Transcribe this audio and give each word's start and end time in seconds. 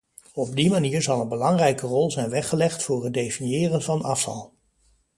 Op 0.33 0.55
die 0.55 0.69
manier 0.69 1.01
zal 1.01 1.21
een 1.21 1.27
belangrijke 1.27 1.87
rol 1.87 2.11
zijn 2.11 2.29
weggelegd 2.29 2.83
voor 2.83 3.03
het 3.03 3.13
definiëren 3.13 3.81
van 3.81 4.01
afval. 4.01 4.53